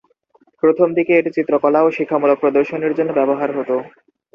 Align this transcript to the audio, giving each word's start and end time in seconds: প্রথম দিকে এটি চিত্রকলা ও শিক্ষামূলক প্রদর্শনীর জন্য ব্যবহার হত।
প্রথম 0.63 0.87
দিকে 0.97 1.11
এটি 1.15 1.31
চিত্রকলা 1.37 1.79
ও 1.83 1.97
শিক্ষামূলক 1.97 2.37
প্রদর্শনীর 2.41 2.97
জন্য 2.97 3.09
ব্যবহার 3.19 3.49
হত। 3.57 3.69